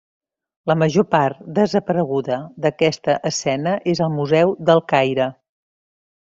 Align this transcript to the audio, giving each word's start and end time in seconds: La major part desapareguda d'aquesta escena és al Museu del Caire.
La 0.69 0.75
major 0.83 1.05
part 1.11 1.43
desapareguda 1.59 2.39
d'aquesta 2.65 3.19
escena 3.33 3.75
és 3.95 4.03
al 4.07 4.11
Museu 4.17 4.57
del 4.71 4.83
Caire. 4.95 5.31